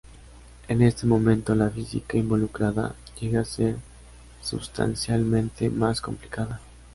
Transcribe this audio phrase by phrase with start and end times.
[0.67, 3.75] En este momento, la física involucrada llega a ser
[4.41, 6.59] substancialmente más complicada.